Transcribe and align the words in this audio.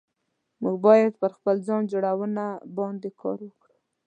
موږ 0.61 0.75
بايد 0.85 1.13
پر 1.21 1.31
خپل 1.37 1.55
ځان 1.67 1.81
جوړونه 1.91 2.45
باندي 2.77 3.11
کار 3.21 3.39
وکړو 3.45 3.75